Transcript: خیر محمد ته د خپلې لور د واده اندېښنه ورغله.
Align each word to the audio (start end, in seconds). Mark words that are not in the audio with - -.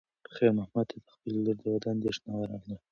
خیر 0.35 0.51
محمد 0.57 0.85
ته 0.91 0.97
د 1.03 1.05
خپلې 1.13 1.35
لور 1.43 1.55
د 1.61 1.63
واده 1.71 1.87
اندېښنه 1.95 2.31
ورغله. 2.35 2.77